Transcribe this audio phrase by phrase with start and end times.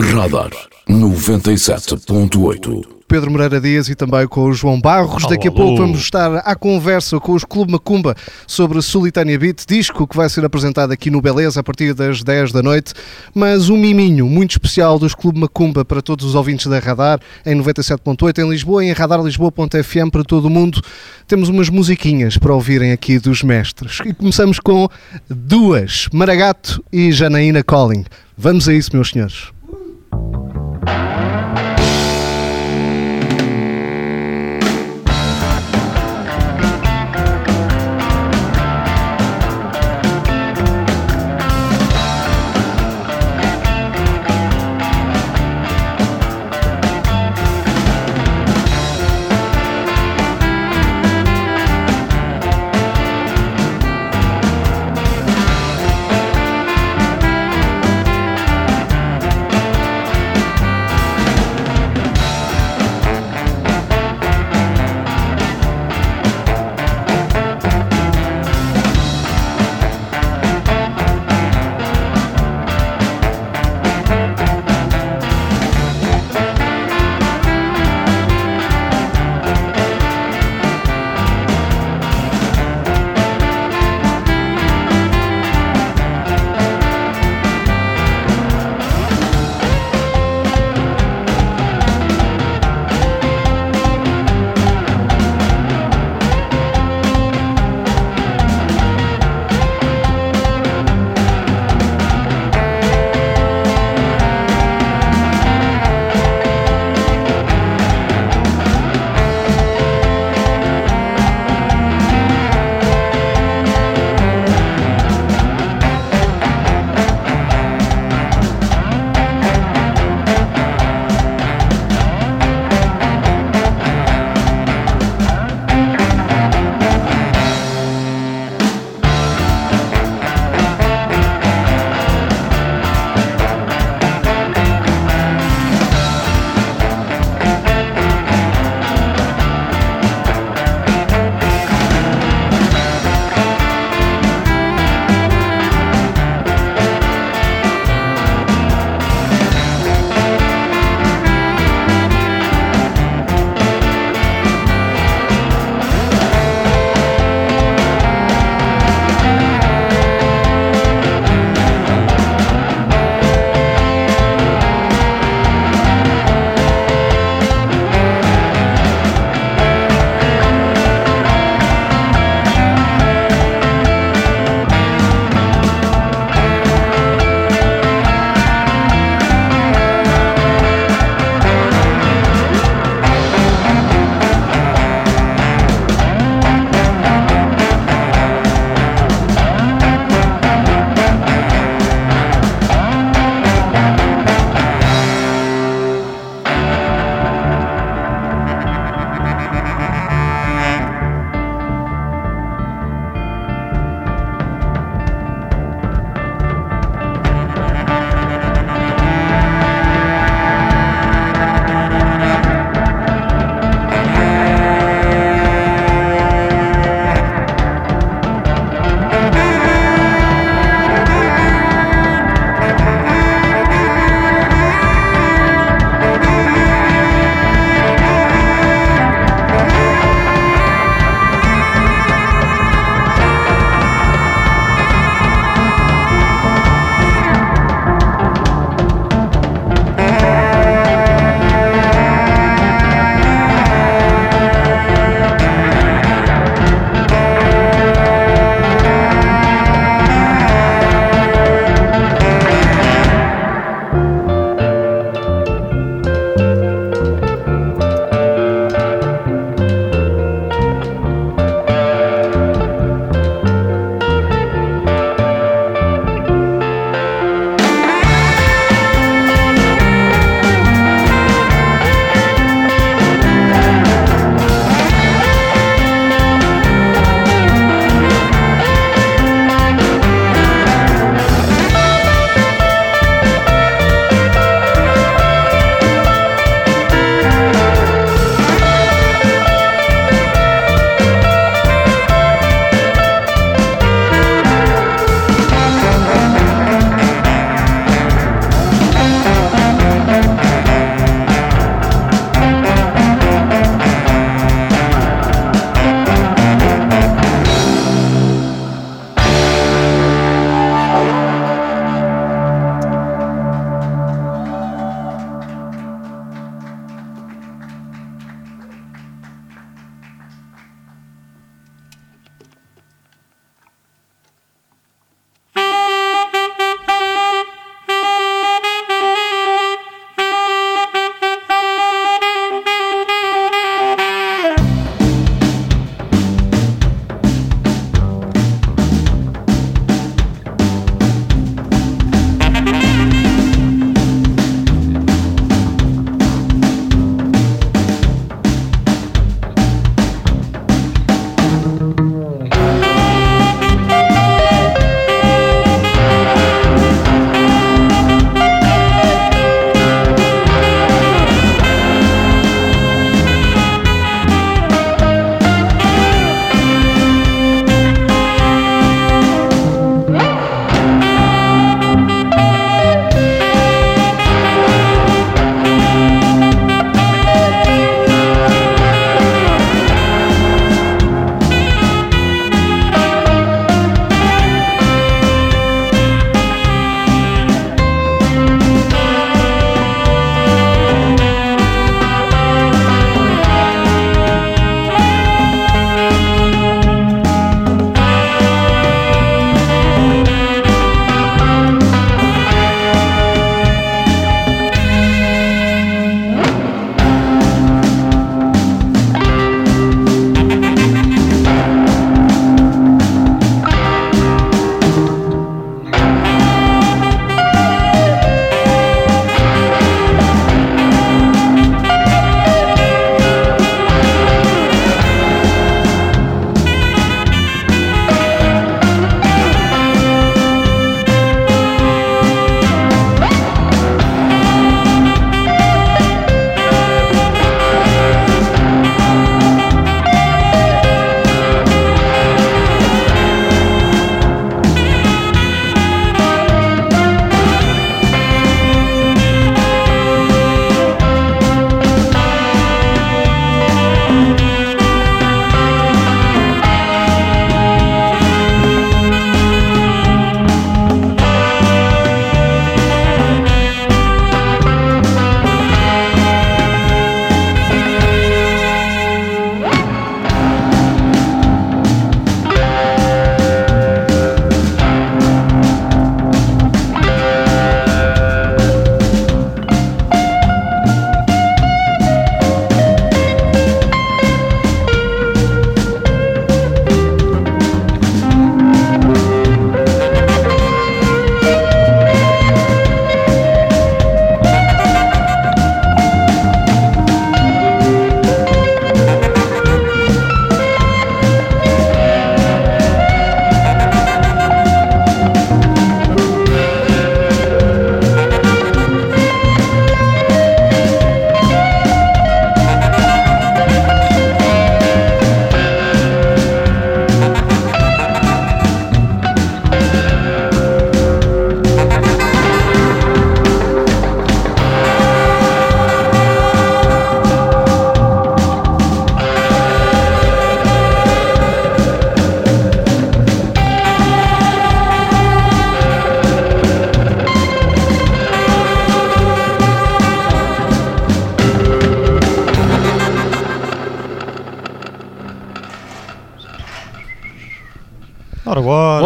[0.00, 0.52] Radar
[0.88, 5.26] 97.8 Pedro Moreira Dias e também com o João Barros.
[5.26, 8.14] Daqui a pouco vamos estar à conversa com os Clube Macumba
[8.46, 12.52] sobre Solitânia Beat, disco que vai ser apresentado aqui no Beleza a partir das 10
[12.52, 12.94] da noite.
[13.34, 17.56] Mas um miminho muito especial dos Clube Macumba para todos os ouvintes da Radar em
[17.56, 20.80] 97.8 em Lisboa e em radarlisboa.fm para todo o mundo.
[21.26, 23.98] Temos umas musiquinhas para ouvirem aqui dos mestres.
[24.04, 24.88] E começamos com
[25.28, 28.04] duas, Maragato e Janaína Colling.
[28.36, 29.57] Vamos a isso, meus senhores.
[30.86, 31.17] Thank you.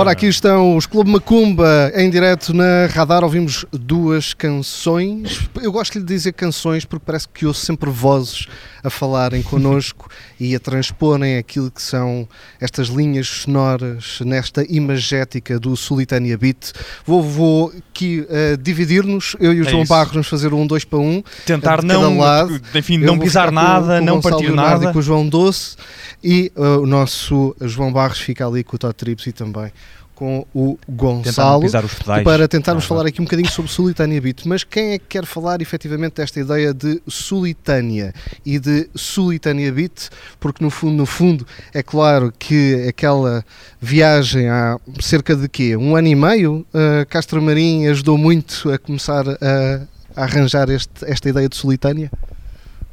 [0.03, 3.23] Ora, aqui estão os Clube Macumba em direto na Radar.
[3.23, 5.39] Ouvimos duas canções.
[5.62, 8.49] Eu gosto de dizer canções porque parece que ouço sempre vozes
[8.83, 10.09] a falarem connosco
[10.40, 12.28] e a transporem aquilo que são
[12.61, 16.73] estas linhas sonoras nesta imagética do Solitânia Beat.
[17.07, 19.90] Vou, vou aqui uh, dividir-nos, eu e o É João isso.
[19.90, 21.23] Barros vamos fazer um dois para um.
[21.47, 22.61] Tentar cada não, lado.
[22.75, 24.90] enfim, Eu não pisar com- nada, com o não partir Leonardo nada.
[24.90, 25.76] E com o João Doce
[26.25, 29.71] e uh, o nosso João Barros fica ali com o Trips e também
[30.23, 32.23] com o Gonçalo pisar os pedais.
[32.23, 35.26] para tentarmos Ah, falar aqui um bocadinho sobre Solitânia Beat, mas quem é que quer
[35.26, 38.14] falar efetivamente desta ideia de Solitânia
[38.47, 40.11] e de Solitânia Beat?
[40.38, 43.45] Porque no fundo, no fundo, é claro que aquela
[43.81, 45.76] viagem há cerca de quê?
[45.76, 49.83] Um ano e meio, uh, Castro Marim ajudou muito a começar a,
[50.14, 52.12] a arranjar este- esta ideia de Solitânia?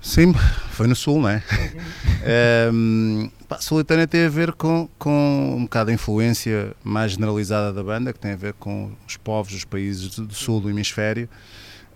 [0.02, 0.34] Sim,
[0.72, 1.44] foi no Sul, não é?
[2.26, 7.84] Ehm, pá, Solitânia tem a ver com, com um bocado a influência mais generalizada da
[7.84, 11.28] banda, que tem a ver com os povos dos países do Sul do Hemisfério.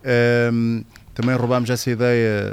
[0.03, 0.81] Ehm,
[1.13, 2.51] também roubámos essa ideia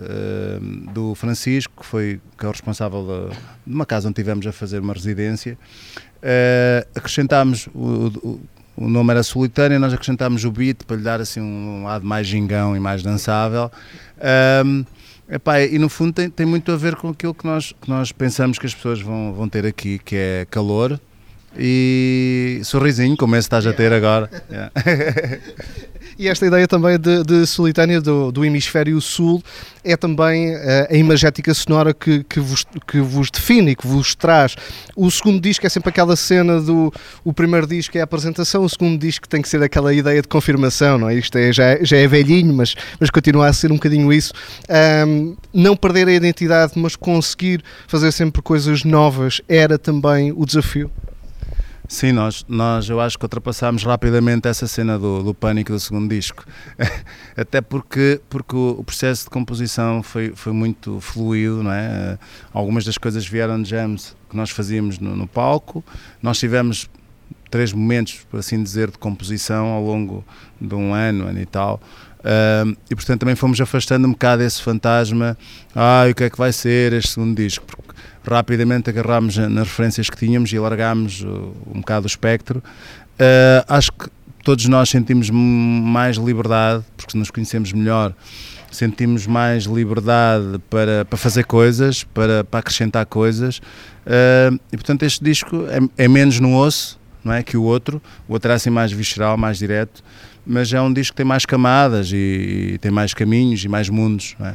[0.93, 3.31] do Francisco, que foi que é o responsável
[3.67, 5.57] de uma casa onde tivemos a fazer uma residência.
[6.23, 8.41] Eh, acrescentámos o, o-
[8.77, 12.27] o nome era Solitânia, nós acrescentámos o beat para lhe dar assim um lado mais
[12.27, 13.71] gingão e mais dançável.
[14.21, 14.85] Ehm,
[15.31, 18.11] Epá, e no fundo tem, tem muito a ver com aquilo que nós, que nós
[18.11, 21.01] pensamos que as pessoas vão, vão ter aqui, que é calor
[21.57, 24.29] e sorrisinho, como esse estás a ter agora.
[24.51, 24.73] Yeah.
[26.21, 29.43] E esta ideia também de, de Solitânia do, do Hemisfério Sul
[29.83, 34.55] é também eh, a imagética sonora que, que, vos, que vos define, que vos traz.
[34.95, 36.93] O segundo disco é sempre aquela cena do.
[37.25, 40.29] O primeiro disco é a apresentação, o segundo disco tem que ser aquela ideia de
[40.29, 41.15] confirmação, não é?
[41.15, 44.35] Isto é, já, já é velhinho, mas, mas continua a ser um bocadinho isso.
[44.69, 50.91] Ahm, não perder a identidade, mas conseguir fazer sempre coisas novas era também o desafio.
[51.91, 56.09] Sim, nós, nós eu acho que ultrapassámos rapidamente essa cena do, do pânico do segundo
[56.09, 56.45] disco.
[57.37, 62.17] Até porque, porque o, processo de composição foi, foi muito fluido, não é?
[62.53, 65.83] Algumas das coisas vieram de jams que nós fazíamos no, no palco.
[66.23, 66.89] Nós tivemos
[67.51, 70.25] três momentos, por assim dizer, de composição ao longo
[70.61, 71.81] de um ano, ano e tal.
[72.23, 75.37] Ahm, e portanto também fomos afastando um bocado esse fantasma.
[75.75, 77.67] Ah, o que é que vai ser este segundo disco?
[77.67, 78.00] Porque
[78.31, 82.63] rapidamente agarrámos na- nas referências que tínhamos e largámos uh, um bocado o espectro.
[83.19, 84.09] Ah, acho que
[84.43, 88.15] todos nós sentimos mais liberdade, porque nos conhecemos melhor,
[88.71, 93.61] sentimos mais liberdade para, para fazer coisas, para, para acrescentar coisas.
[94.07, 98.01] Ah, e portanto este disco é, é menos no osso não é, que o outro.
[98.27, 100.03] O outro é assim mais visceral, mais direto.
[100.47, 103.91] Mas é um disco que tem mais camadas e, e tem mais caminhos e mais
[103.91, 104.35] mundos.
[104.39, 104.55] Não é?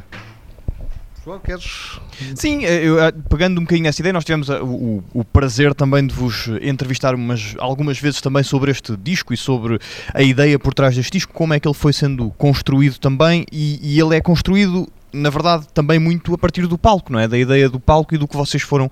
[1.25, 1.99] João, queres
[2.35, 6.05] Sim, eu, eh, pegando um bocadinho nessa ideia, nós tivemos eh, o, o- prazer também
[6.05, 9.79] de vos entrevistar umas, algumas vezes também sobre este disco e sobre
[10.13, 13.79] a ideia por trás deste disco, como é que ele foi sendo construído também e,
[13.81, 17.27] e ele é construído, na verdade, também muito a partir do palco, não é?
[17.27, 18.87] Da ideia do palco e do que vocês foram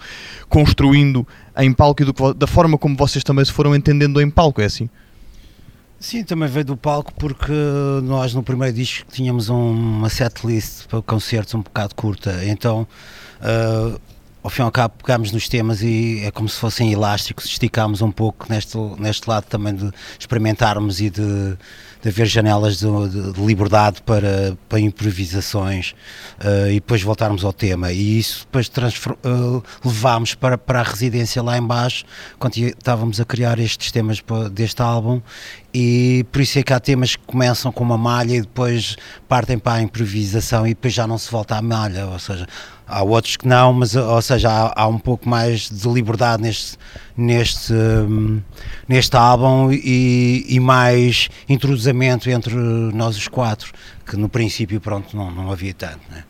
[0.50, 4.30] construindo em palco e do que da forma como vocês também se foram entendendo em
[4.30, 4.90] palco, é assim?
[6.04, 7.54] Sim, também veio do palco porque
[8.04, 12.86] nós no primeiro disco tínhamos um- uma setlist para concertos um bocado curta, então
[13.40, 13.98] ah,
[14.44, 18.02] ao fim e ao cabo pegámos nos temas e é como se fossem elásticos, esticámos
[18.02, 21.58] um pouco neste, neste lado também de experimentarmos e de,
[22.04, 25.96] de haver janelas de, de- de liberdade para, para improvisações
[26.40, 27.92] ah, e depois voltarmos ao tema.
[27.94, 28.70] E isso depois
[29.24, 32.04] ah, levámos para, para a residência lá em baixo
[32.38, 35.22] quando estávamos a criar estes temas deste álbum.
[35.74, 38.96] E por isso é que há temas que começam com uma malha e depois
[39.28, 42.46] partem para a improvisação e depois já não se volta à malha, ou seja,
[42.88, 46.78] há outros que não, mas ou seja, há, há um pouco mais de liberdade neste,
[47.18, 48.42] neste, hum,
[48.88, 53.72] neste álbum e, e mais introduzimento entre nós os quatro,
[54.06, 56.24] que no princípio pronto não, não havia tanto, né?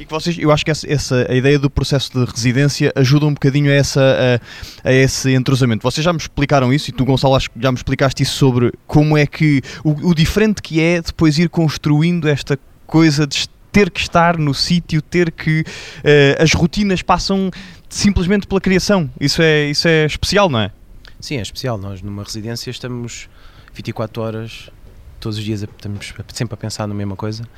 [0.00, 3.26] E que vocês, eu acho que essa, essa- a ideia do processo de residência ajuda
[3.26, 4.40] um bocadinho a, essa,
[4.84, 5.82] a, a esse entrosamento.
[5.82, 8.72] Vocês já me explicaram isso e tu, Gonçalo, acho que já me explicaste isso sobre
[8.86, 13.90] como é que o, o diferente que é depois ir construindo esta coisa de ter
[13.90, 15.64] que estar no sítio, ter que
[16.04, 17.50] eh, as rotinas passam
[17.88, 19.10] simplesmente pela criação.
[19.18, 20.70] Isso é, isso é especial, não é?
[21.18, 21.78] Sim, é especial.
[21.78, 23.28] Nós numa residência estamos
[23.74, 24.70] 24 horas,
[25.18, 27.48] todos os dias estamos sempre a pensar na mesma coisa,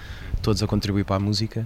[0.41, 1.65] todos a contribuir para a música.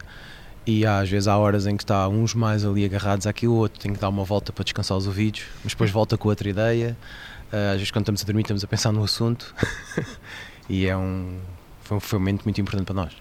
[0.66, 3.56] E há, às vezes há horas em que está uns mais ali agarrados àquilo, o
[3.56, 6.48] outro tem que dar uma volta para descansar os ouvidos, mas depois volta com outra
[6.48, 6.96] ideia.
[7.52, 9.54] Ah, às vezes quando estamos a dormir estamos a pensar no assunto.
[10.68, 11.38] e é um-
[11.84, 13.12] foi um momento muito importante para nós.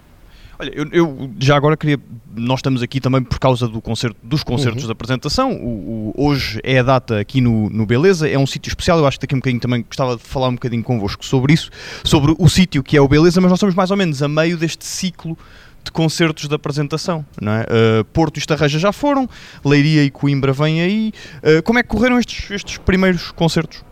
[0.58, 2.00] Olha, eu, eu, já agora queria.
[2.36, 4.88] Nós estamos aqui também por causa do concerto, dos concertos uhum.
[4.88, 5.52] de apresentação.
[5.52, 8.98] O, o, hoje é a data aqui no, no Beleza, é um sítio especial.
[8.98, 11.52] Eu acho que daqui a um bocadinho também gostava de falar um bocadinho convosco sobre
[11.52, 11.70] isso,
[12.02, 14.56] sobre o sítio que é o Beleza, mas nós estamos mais ou menos a meio
[14.56, 15.38] deste ciclo
[15.84, 17.24] de concertos de apresentação.
[17.40, 17.62] Não é?
[17.62, 19.28] Uh, Porto e Estarreja já foram,
[19.64, 21.12] Leiria e Coimbra vêm aí.
[21.36, 23.84] Uh, como é que correram estes, estes primeiros concertos?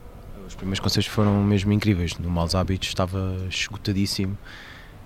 [0.48, 2.18] Os primeiros concertos foram mesmo incríveis.
[2.18, 4.36] No Maus Hábitos estava esgotadíssimo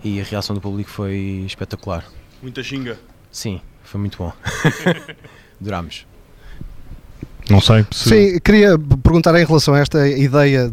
[0.02, 2.04] e a reação do público foi espetacular.
[2.42, 2.98] Muita xinga?
[3.30, 4.32] Sim, foi muito bom.
[5.60, 6.06] Durámos.
[7.50, 7.84] Não sei.
[7.90, 8.08] Se...
[8.08, 10.70] Sim, queria perguntar em relação a esta ideia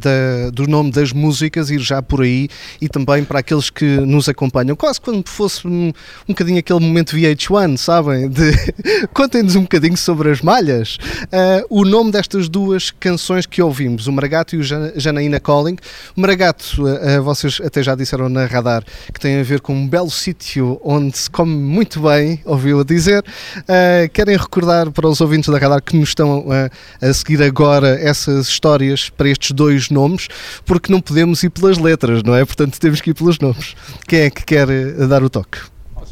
[0.53, 2.47] do nome das músicas, ir já por aí
[2.79, 5.93] e também para aqueles que nos acompanham, quase quando fosse um, um
[6.27, 8.29] bocadinho aquele momento VH1, sabem?
[8.29, 8.51] De
[9.13, 10.97] contem-nos um bocadinho sobre as malhas.
[11.23, 15.77] Uh, o nome destas duas canções que ouvimos, o Maragato e o Janaína Calling.
[16.15, 19.87] O Maragato, uh, vocês até já disseram na radar que tem a ver com um
[19.87, 23.23] belo sítio onde se come muito bem, ouviu a dizer.
[23.59, 26.66] Uh, querem recordar para os ouvintes da radar que nos estão a
[27.01, 30.27] a, seguir agora essas histórias para estes dois nomes,
[30.65, 32.45] porque não podemos ir pelas letras, não é?
[32.45, 33.75] Portanto, temos que ir pelos nomes.
[34.07, 35.59] Quem é que quer eh, dar o toque?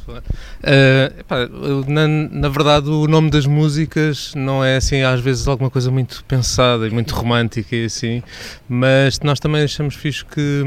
[0.08, 5.90] Uh, na, na, verdade, o nome das músicas não é assim, às vezes, alguma coisa
[5.90, 8.22] muito pensada e muito romântica e assim,
[8.70, 10.64] mas nós também achamos fixe que,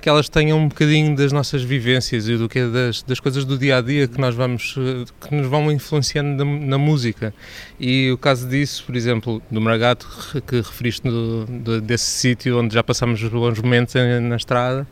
[0.00, 3.44] que elas tenham um bocadinho das nossas vivências e do que é das, das coisas
[3.44, 4.74] do dia a dia que nós vamos,
[5.20, 7.32] que nos vão influenciando na, na música.
[7.80, 10.06] E o caso disso, por exemplo, do Maragato,
[10.46, 14.86] que referiste no, do, desse sítio onde já passamos bons momentos na estrada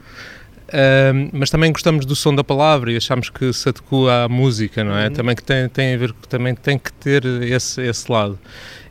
[1.32, 4.96] mas também gostamos do som da palavra e achamos que se adequa à música, não
[4.96, 5.08] é?
[5.08, 5.12] Uhum.
[5.12, 8.38] Também que tem, tem a ver, também tem que ter esse, esse lado.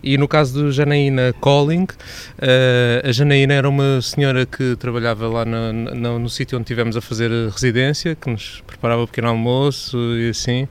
[0.01, 5.43] E no caso do Janaína Calling, uh, a Janaína era uma senhora que trabalhava lá
[5.43, 9.97] no, no, no sítio onde tivemos a fazer residência, que nos preparava o pequeno almoço
[10.17, 10.67] e assim.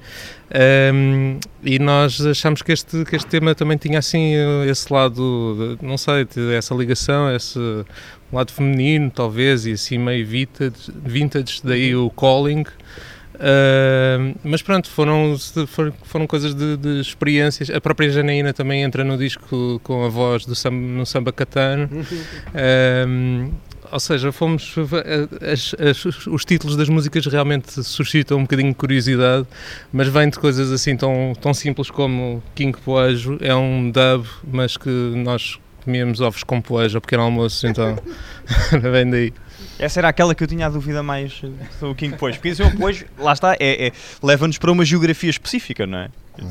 [0.95, 4.33] Um, e nós achamos que este, que este tema também tinha assim
[4.67, 7.59] esse lado, de, não sei, essa ligação, esse
[8.33, 12.65] lado feminino talvez, e assim meio vintage, vintage daí o calling.
[13.35, 15.37] Uh, mas pronto, foram,
[16.03, 17.71] foram, coisas de, de, experiências.
[17.71, 21.89] A própria Janaína também entra no disco com a voz do samba, no samba catano.
[21.93, 23.53] Uh,
[23.91, 24.75] ou seja, fomos.
[25.41, 29.47] As, as, os títulos das músicas realmente suscitam um bocadinho de curiosidade,
[29.93, 33.39] mas vem de coisas assim tão, tão simples como King Poejo.
[33.41, 37.99] É um dub, mas que nós comíamos ovos com poejo ao pequeno almoço, então
[38.93, 39.33] vem daí.
[39.79, 42.77] Essa era aquela que eu tinha a dúvida mais sobre o King Poejo, porque o
[42.77, 43.93] Poejo, lá está, é, é
[44.23, 46.09] leva-nos para uma geografia específica, não é?
[46.43, 46.51] Hum.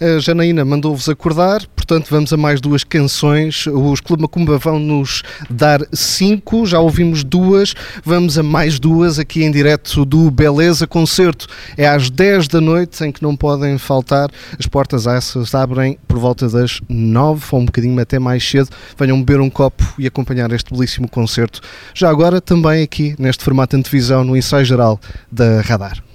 [0.00, 3.66] A Janaína mandou-vos acordar, portanto vamos a mais duas canções.
[3.66, 7.74] Os Clube Macumba vão nos dar cinco, já ouvimos duas,
[8.04, 11.46] vamos a mais duas aqui em direto do Beleza Concerto.
[11.76, 14.30] É às 10 da noite em que não podem faltar.
[14.58, 18.70] As portas essas abrem por volta das 9 ou um bocadinho até mais cedo.
[18.98, 21.60] Venham beber um copo e acompanhar este belíssimo concerto.
[21.94, 26.09] Já agora também aqui neste formato de televisão no ensaio geral da Radar.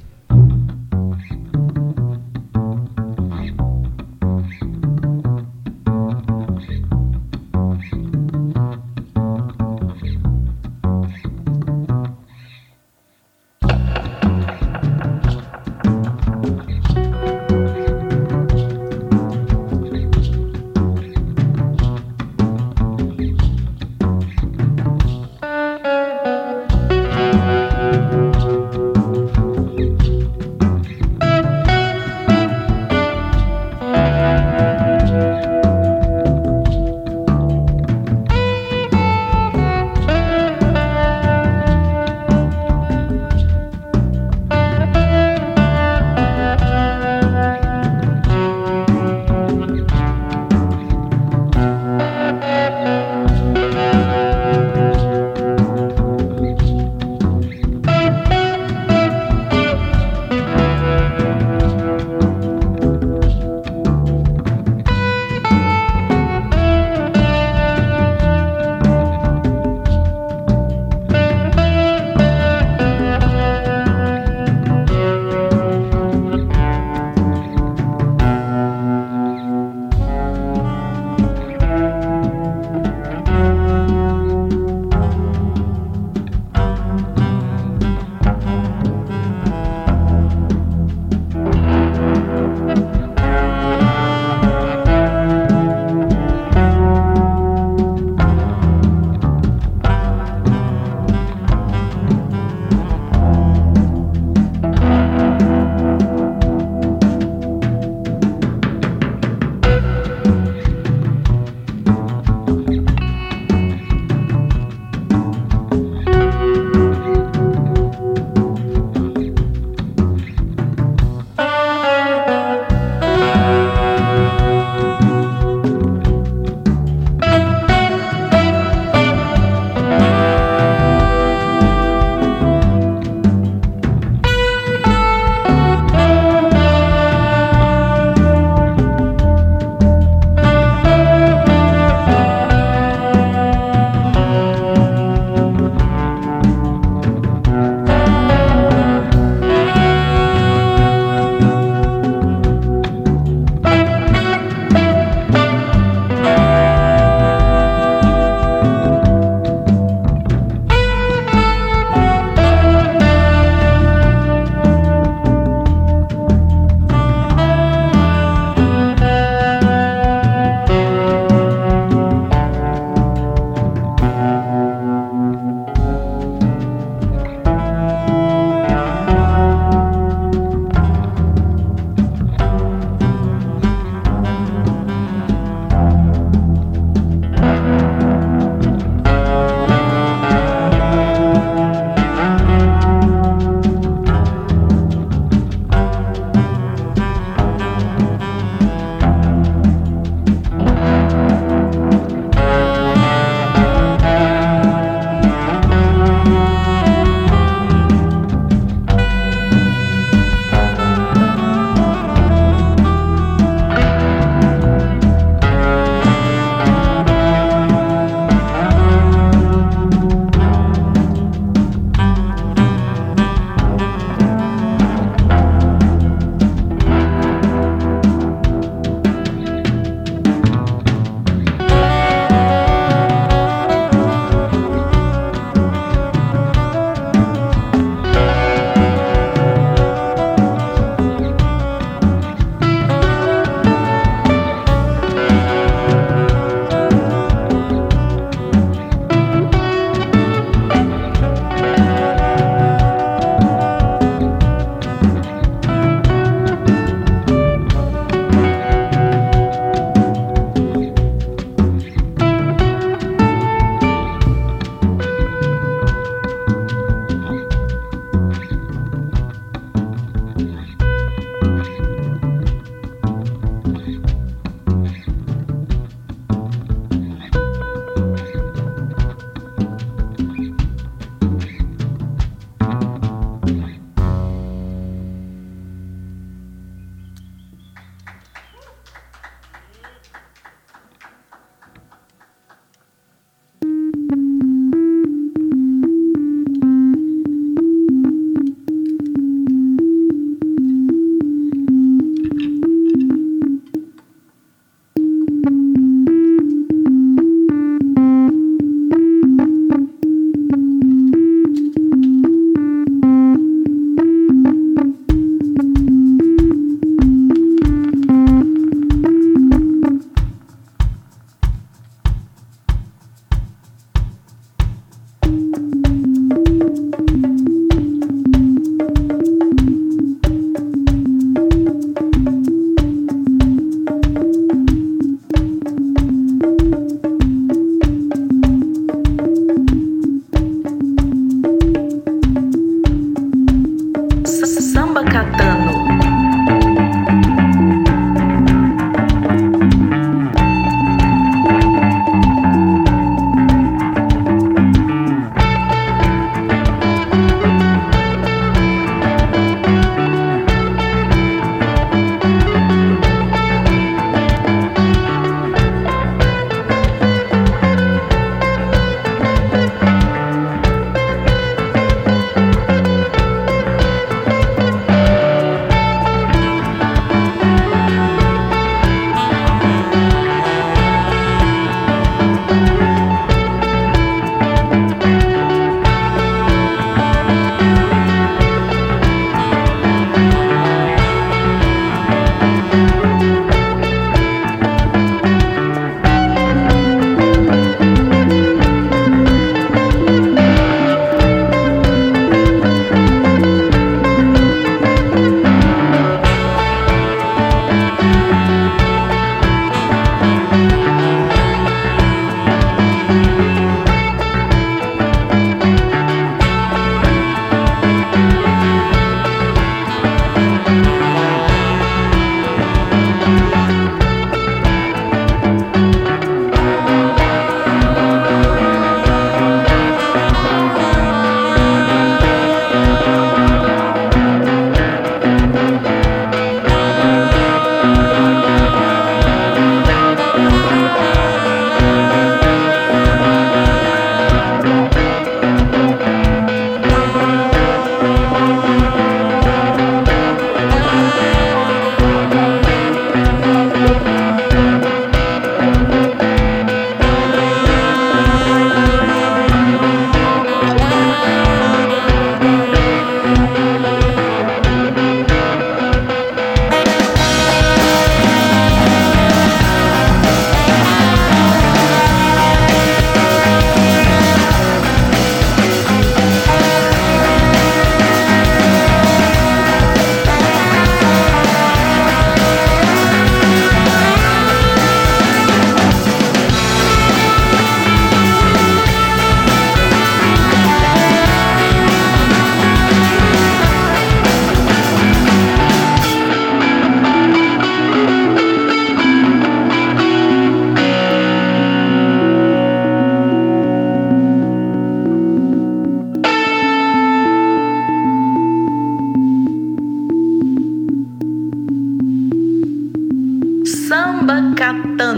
[514.97, 515.17] 等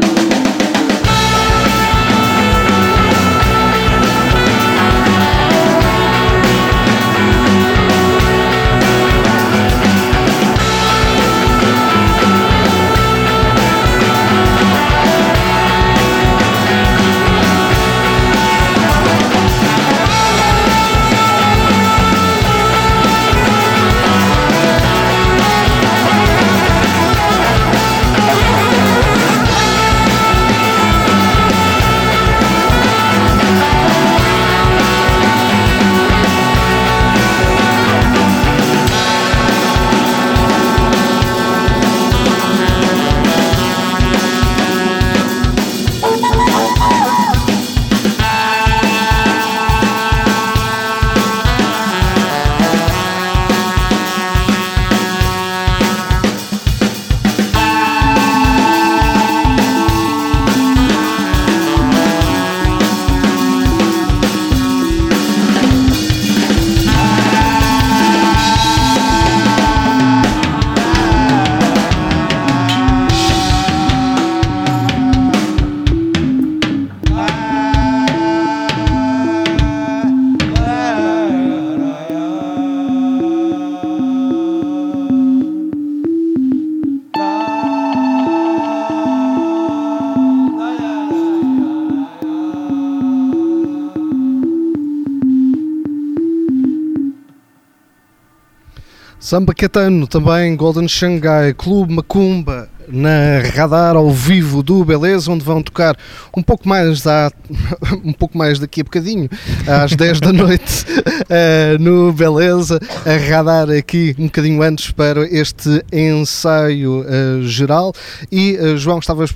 [99.27, 105.61] Samba Catano, também Golden Shanghai, Clube Macumba, na radar ao vivo do Beleza, onde vão
[105.61, 105.97] tocar
[106.33, 107.29] um pouco mais, à,
[108.05, 109.27] um pouco mais daqui a bocadinho,
[109.67, 115.83] às 10 da noite, uh, no Beleza, a radar aqui um bocadinho antes para este
[115.91, 117.91] ensaio uh, geral.
[118.31, 119.35] E uh, João, estavas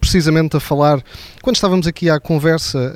[0.00, 1.00] precisamente a falar,
[1.46, 2.92] quando estávamos aqui à conversa,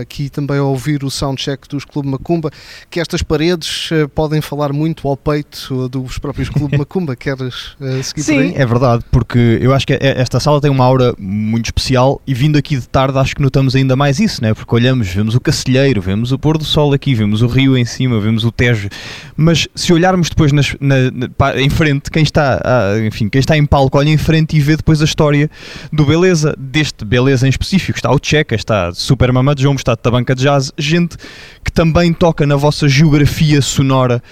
[0.00, 2.48] aqui também a ouvir o soundcheck dos Clube Macumba,
[2.88, 7.16] que estas paredes uh, podem falar muito ao peito dos próprios Clube Macumba.
[7.16, 8.54] Queres uh, seguir Sim, por aí?
[8.54, 12.56] é verdade, porque eu acho que esta sala tem uma aura muito especial e vindo
[12.56, 14.54] aqui de tarde acho que notamos ainda mais isso, né?
[14.54, 17.84] porque olhamos, vemos o Cacilheiro, vemos o pôr do sol aqui, vemos o rio em
[17.84, 18.88] cima, vemos o Tejo,
[19.36, 23.56] mas se olharmos depois nas, na, na, em frente, quem está, ah, enfim, quem está
[23.56, 25.50] em palco olha em frente e vê depois a história
[25.92, 27.79] do Beleza, deste Beleza em específico.
[27.88, 31.16] Está o Checa, está Super Mama de Jombo, está Tabanca de Jazz, gente
[31.64, 34.22] que também toca na vossa geografia sonora.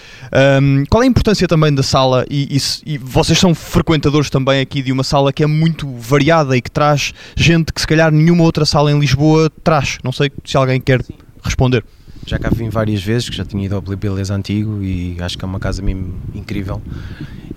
[0.60, 2.24] Um, qual é a importância também da sala?
[2.30, 6.56] E, e, e, vocês são frequentadores também aqui de uma sala que é muito variada
[6.56, 9.98] e que traz gente que se calhar nenhuma outra sala em Lisboa traz.
[10.04, 11.00] Não sei se alguém quer
[11.42, 11.84] responder.
[12.26, 15.44] Já cá vim várias vezes, que já tinha ido ao Beleza Antigo e acho que
[15.44, 16.82] é uma casa mesmo incrível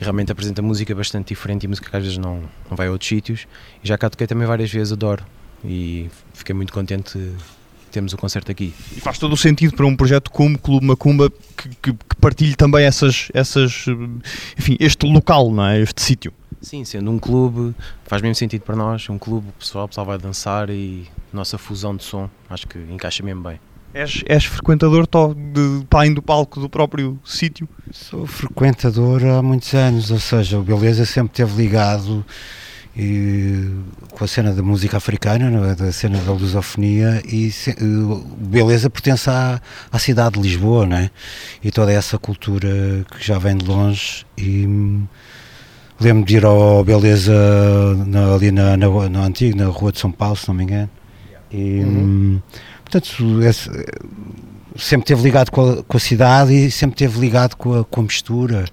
[0.01, 3.07] realmente apresenta música bastante diferente e música que às vezes não, não vai a outros
[3.07, 3.47] sítios.
[3.83, 5.23] E já cá toquei também várias vezes, adoro
[5.63, 7.17] e fiquei muito contente
[7.91, 8.73] temos o concerto aqui.
[8.95, 12.55] E faz todo o sentido para um projeto como Clube Macumba que, que, que, partilhe
[12.55, 13.85] também essas, essas,
[14.57, 15.81] enfim, este local, não é?
[15.81, 16.33] este sítio.
[16.61, 20.05] Sim, sendo um clube, faz mesmo sentido para nós, um clube, o pessoal, o pessoal
[20.05, 23.59] vai dançar e nossa fusão de som, acho que encaixa mesmo bem.
[23.93, 27.67] És, és frequentador de, para do palco do próprio sítio?
[27.91, 32.23] Sou frequentador há muitos anos, ou seja, o Beleza sempre esteve ligado
[32.95, 33.69] e,
[34.11, 35.75] com a cena da música africana, é?
[35.75, 37.75] da cena da lusofonia, e se,
[38.37, 41.09] Beleza pertence à, à cidade de Lisboa, não é?
[41.63, 44.25] E toda essa cultura que já vem de longe.
[44.37, 44.67] E
[45.99, 47.33] lembro de ir ao Beleza
[48.07, 50.89] na, ali na, na, na antiga, na Rua de São Paulo, se não me engano.
[51.51, 52.41] E, uhum.
[52.83, 53.69] Portanto, esse,
[54.75, 58.01] sempre esteve ligado com a, com a, cidade e sempre esteve ligado com a, com
[58.01, 58.65] a mistura.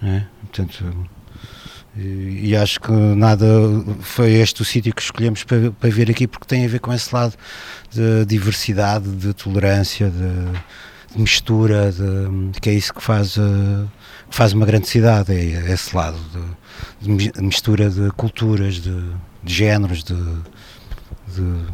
[0.00, 0.26] Né?
[0.40, 0.84] Portanto,
[1.96, 3.46] e, e, acho que nada
[4.00, 6.92] foi este o sítio que escolhemos para, para vir aqui porque tem a ver com
[6.92, 7.34] esse lado
[7.90, 13.90] de diversidade, de tolerância, de, de mistura, de, que é isso que faz, uh,
[14.30, 16.16] que faz uma grande cidade, é esse lado
[17.00, 18.96] de, de mistura de culturas, de,
[19.42, 21.66] de géneros, de, de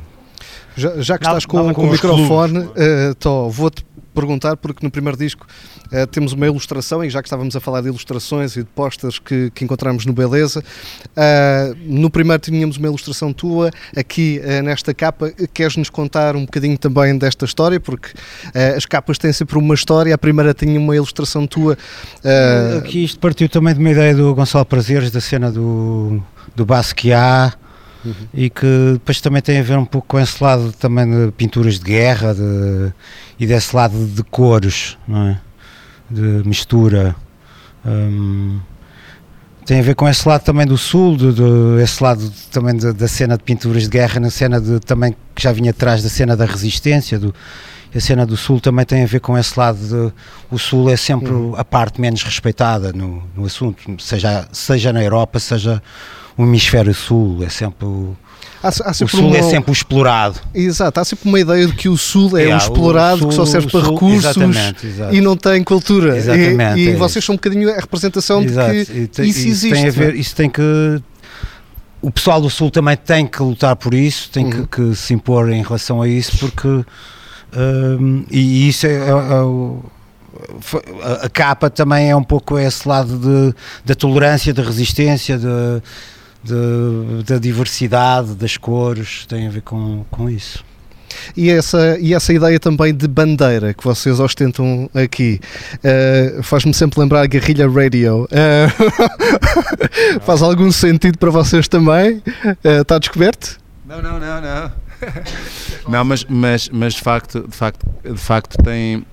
[0.77, 5.19] já, já que nada, estás com, com o microfone, uh, vou-te perguntar, porque no primeiro
[5.19, 5.47] disco
[5.93, 9.19] uh, temos uma ilustração, e já que estávamos a falar de ilustrações e de posters
[9.19, 14.95] que, que encontramos no Beleza, uh, no primeiro tínhamos uma ilustração tua, aqui uh, nesta
[14.95, 17.81] capa, queres-nos contar um bocadinho também desta história?
[17.81, 18.11] Porque
[18.77, 21.77] as capas têm sempre uma história, a primeira tinha uma ilustração tua.
[22.79, 26.23] Aqui isto partiu também de uma ideia do Gonçalo Prazeres, da cena do,
[26.55, 27.57] do Basquiat,
[28.07, 28.15] Uhum.
[28.33, 31.81] e que depois também tem a ver um pouco com esse lado também de pinturas
[31.81, 32.93] de guerra de,
[33.39, 35.41] e desse lado de cores, não é?
[36.11, 37.15] De mistura.
[37.85, 38.59] Um,
[39.65, 42.93] tem a ver com esse lado também do sul, de, de esse lado também de,
[42.93, 46.09] da cena de pinturas de guerra, na cena de, também que já vinha atrás da
[46.09, 47.35] cena da resistência, do,
[47.95, 50.13] a cena do sul também tem a ver com esse lado de
[50.51, 51.57] o sul é sempre uhum.
[51.57, 55.83] a parte menos respeitada no, no assunto, seja, seja na Europa, seja
[56.37, 58.17] o hemisfério sul, é sempre o,
[58.63, 59.37] há, há o sul é uma...
[59.37, 60.41] é sempre o explorado.
[60.55, 63.35] Exato, há sempre uma ideia de que o sul é, é um explorado sul, que
[63.35, 65.17] só serve para sul, recursos exatamente, exatamente.
[65.17, 66.17] e não tem cultura.
[66.17, 67.27] Exatamente, e, e é vocês isso.
[67.27, 68.73] são um bocadinho a representação exato.
[68.73, 69.75] de que tem, isso, existe.
[69.75, 70.19] Tem a ver, é?
[70.19, 70.63] isso tem que.
[72.03, 74.67] O pessoal do sul também tem que lutar por isso, tem uhum.
[74.67, 76.85] que, que, se impor em relação a isso, porque.
[77.57, 79.97] Um, e isso é, é, é
[81.25, 85.47] a capa também é um pouco esse lado de, da tolerância, da resistência, de,
[86.47, 90.65] de, da diversidade das cores, tem a ver com, com isso.
[91.37, 95.41] E essa, e essa ideia também de bandeira que vocês ostentam aqui
[95.77, 98.25] uh, faz-me sempre lembrar a Guerrilla Radio.
[98.25, 102.23] Uh, faz algum sentido para vocês também?
[102.45, 103.59] Uh, está descoberto?
[103.87, 104.73] Não, não, não, não.
[105.89, 109.05] não, mas, mas, mas de, facto, de, facto, de facto tem.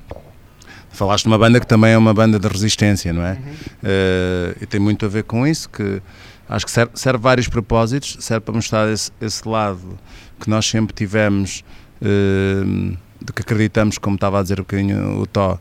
[0.92, 3.32] Falaste de uma banda que também é uma banda de resistência, não é?
[3.32, 4.54] Uhum.
[4.62, 6.00] e tem muito a ver com isso, que
[6.48, 9.98] Acho que serve, serve vários propósitos, serve para mostrar esse, esse lado
[10.40, 11.64] que nós sempre tivemos,
[12.02, 15.58] uh, de que acreditamos, como estava a dizer um bocadinho o Tó,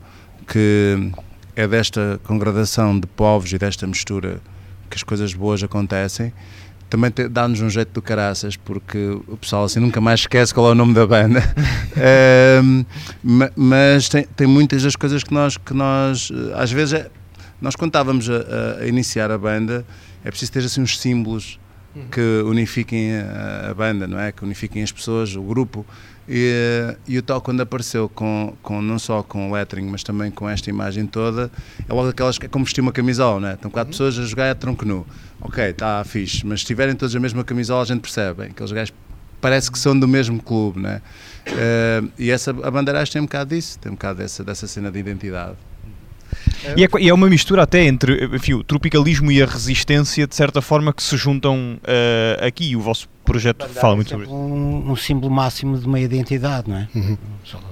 [0.47, 1.11] que
[1.55, 4.41] é desta congradação de povos e desta mistura
[4.89, 6.33] que as coisas boas acontecem.
[6.89, 10.71] Também dá-nos um jeito do caraças, porque o pessoal assim nunca mais esquece qual é
[10.73, 11.39] o nome da banda.
[11.97, 12.85] uh,
[13.55, 17.09] mas tem, tem muitas das coisas que nós, que nós às vezes, é,
[17.59, 19.85] nós quando estávamos a, a iniciar a banda,
[20.23, 21.59] é preciso ter assim uns símbolos
[22.11, 24.31] que unifiquem a, a, banda, não é?
[24.31, 25.85] Que unifiquem as pessoas, o grupo.
[26.27, 30.31] E, e o tal quando apareceu com, com não só com o lettering, mas também
[30.31, 31.51] com esta imagem toda,
[31.87, 33.53] é logo aquelas que é como vestir uma camisola, né?
[33.53, 33.91] Estão quatro uhum.
[33.91, 35.05] pessoas a jogar a tronco nu.
[35.41, 38.43] Ok, está fixe, mas se tiverem todos a mesma camisola, a gente percebe.
[38.43, 38.93] Aqueles gajos
[39.41, 41.01] parece que são do mesmo clube, né?
[41.45, 44.89] Uh, e essa, a Bandeiras tem um bocado disso, tem um bocado dessa, dessa cena
[44.89, 45.57] de identidade.
[46.77, 50.35] E é, e é, uma mistura até entre enfim, o tropicalismo e a resistência, de
[50.35, 52.75] certa forma, que se juntam uh, aqui.
[52.75, 54.33] O vosso projeto fala muito sobre isso.
[54.33, 56.87] Um, um símbolo máximo de uma identidade, não é?
[56.95, 57.17] Uhum.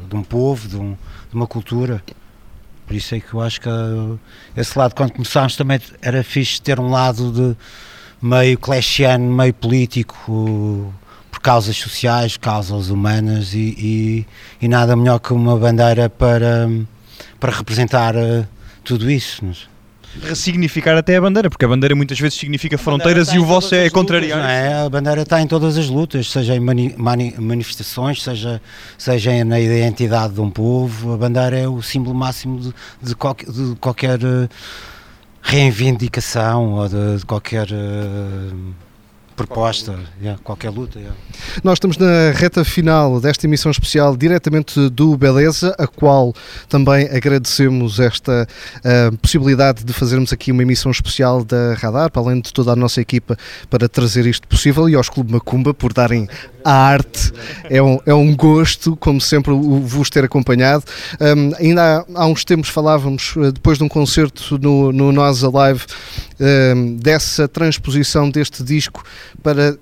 [0.10, 0.92] De um povo, de, um,
[1.30, 2.04] de, uma cultura.
[2.86, 4.20] Por isso é que eu acho que uh,
[4.56, 7.56] esse lado, quando começámos, também era fixe ter um lado de
[8.22, 10.94] meio clashiano, meio político,
[11.32, 14.28] por causas sociais, causas humanas, e, e,
[14.62, 16.70] e, nada melhor que uma bandeira para,
[17.40, 18.48] para representar uh,
[18.84, 19.44] tudo isso.
[19.46, 19.70] Mas...
[20.24, 23.90] Ressignificar até a bandeira, porque a bandeira muitas vezes significa fronteiras e o vosso é
[23.90, 24.50] contrariar.
[24.50, 24.84] É?
[24.84, 28.62] A bandeira está em todas as lutas, seja em mani mani manifestações, seja,
[28.98, 31.14] seja na identidade de um povo.
[31.14, 34.50] A bandeira é o símbolo máximo de, de, qualquer, de qualquer uh,
[35.42, 37.68] reivindicação ou de, de qualquer.
[37.72, 38.91] Uh,
[39.48, 41.00] proposta, yeah, qualquer luta.
[41.00, 41.18] Yeah.
[41.64, 46.34] Nós estamos na reta final desta emissão especial diretamente do Beleza, a qual
[46.70, 52.42] também agradecemos esta uh, possibilidade de fazermos aqui uma emissão especial da Radar, para além
[52.42, 53.38] de toda a nossa equipa,
[53.70, 56.28] para trazer isto possível e aos Clube Macumba por darem
[56.64, 57.32] a arte.
[57.70, 60.84] É um, é um gosto, como sempre, vos ter acompanhado.
[61.20, 65.44] Um, ainda há, há, uns tempos falávamos, eh, depois de um concerto no, no Nós
[65.44, 65.86] Alive,
[66.42, 69.04] um, dessa transposição deste disco
[69.44, 69.78] para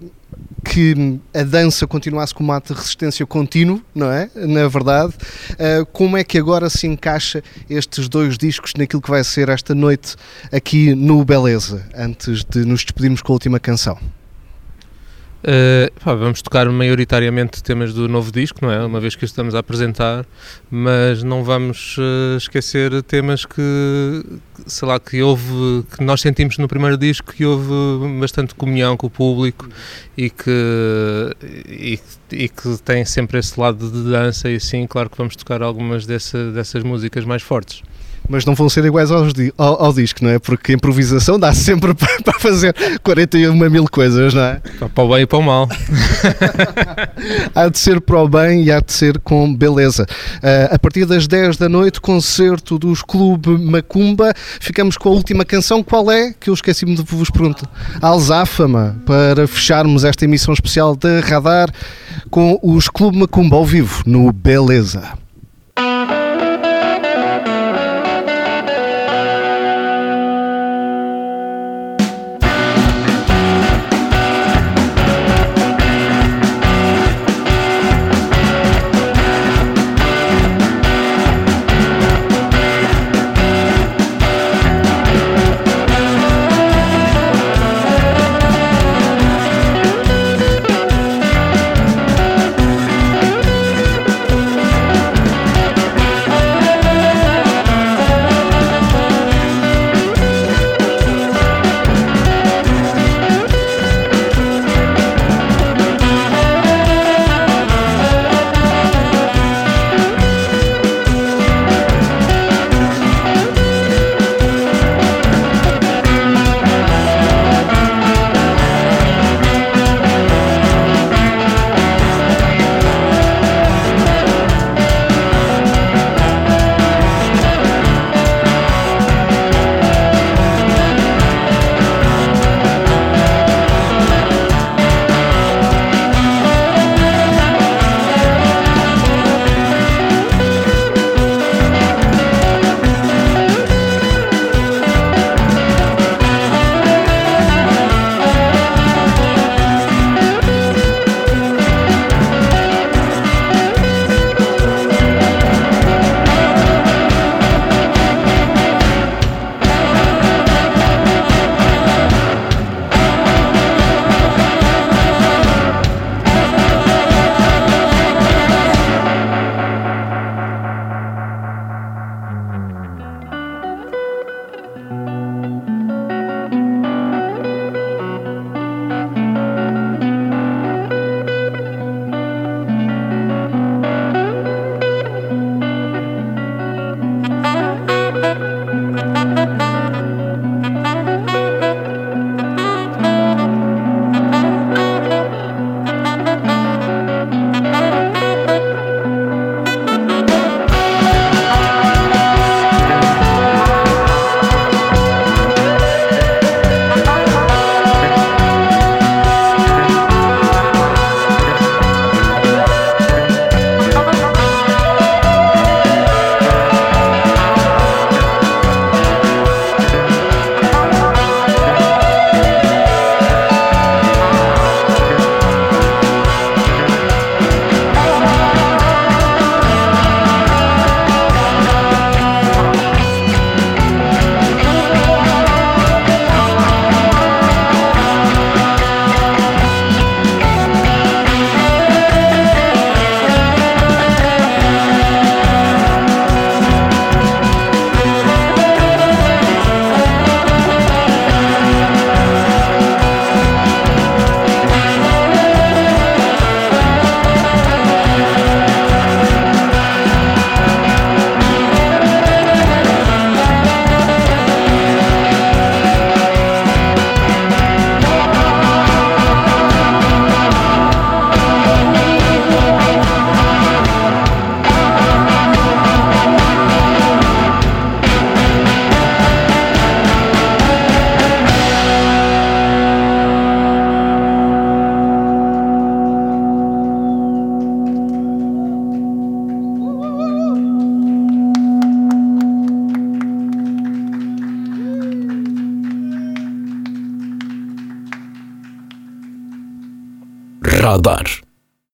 [0.64, 4.30] que a dança continuasse como ato de resistência contínuo, não é?
[4.36, 5.14] Na verdade,
[5.54, 9.74] uh, como é que agora se encaixa estes dois discos naquilo que vai ser esta
[9.74, 10.16] noite
[10.52, 13.98] aqui no Beleza, antes de nos despedirmos com a última canção?
[15.40, 18.86] Uh, pá, vamos tocar maioritariamente temas do novo disco, não é?
[18.86, 20.26] Uma vez que estamos a apresentar,
[20.70, 23.62] mas não vamos uh, esquecer temas que,
[24.68, 27.72] sei lá, que houve, que nós sentimos no primeiro disco que houve
[28.20, 29.70] bastante comunhão com o público
[30.18, 31.36] e que,
[31.70, 32.00] e,
[32.34, 36.06] e que tem sempre esse lado de dança e assim, claro que vamos tocar algumas
[36.06, 37.82] dessa, dessas músicas mais fortes
[38.30, 39.26] mas não vão ser iguais ao,
[39.58, 40.40] ao, ao, disco, não é?
[40.40, 42.74] Porque a improvisação dá sempre para fazer
[43.04, 44.62] 41 mil coisas, não é?
[44.94, 45.68] Para o bem e para o mal.
[47.56, 50.06] há de ser para o bem e há de ser com beleza.
[50.36, 54.34] Uh, a partir das 10 da noite, concerto dos Clube Macumba.
[54.60, 55.84] Ficamos com a última canção.
[55.84, 56.34] Qual é?
[56.40, 57.70] Que eu esqueci-me de vos perguntar.
[58.02, 61.70] Alzáfama, para fecharmos esta emissão especial da Radar
[62.30, 65.29] com os Clube Macumba ao vivo no Beleza.